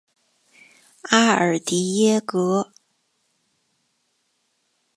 [1.11, 2.73] 阿尔迪耶格。